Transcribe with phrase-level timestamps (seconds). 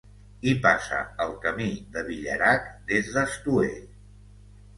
[0.47, 1.67] Hi passa el Camí
[1.97, 3.79] de Villerac, des d'Estoer.